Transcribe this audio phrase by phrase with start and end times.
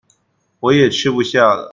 [0.61, 1.69] 我也吃不下了